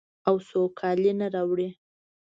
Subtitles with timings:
[0.27, 1.69] او سوکالي نه راوړي.